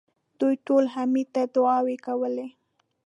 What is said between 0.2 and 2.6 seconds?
دوی ټولو حميد ته دعاوې کولې.